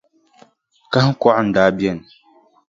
[0.91, 2.01] Kahiŋkɔɣu n-daa beni.